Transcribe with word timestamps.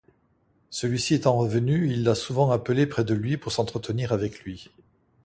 Celui-ci 0.71 1.13
étant 1.13 1.37
revenu, 1.37 1.91
il 1.91 2.03
l'a 2.03 2.15
souvent 2.15 2.49
appelé 2.49 2.87
près 2.87 3.03
de 3.03 3.13
lui 3.13 3.37
pour 3.37 3.51
s'entretenir 3.51 4.13
avec 4.13 4.39
lui. 4.39 4.71